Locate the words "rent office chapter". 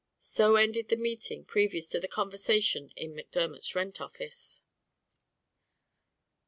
3.75-6.25